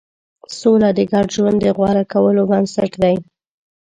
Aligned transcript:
سوله 0.59 0.89
د 0.97 0.99
ګډ 1.11 1.25
ژوند 1.35 1.57
د 1.61 1.67
غوره 1.77 2.03
کولو 2.13 2.41
بنسټ 2.51 2.91
دی. 3.03 3.15